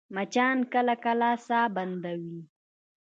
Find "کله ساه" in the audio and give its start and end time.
1.03-1.67